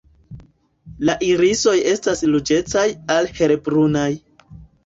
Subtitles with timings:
[1.09, 4.11] La irisoj estas ruĝecaj al helbrunaj.